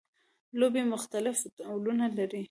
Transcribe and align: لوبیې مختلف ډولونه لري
لوبیې 0.59 0.83
مختلف 0.93 1.37
ډولونه 1.59 2.05
لري 2.17 2.39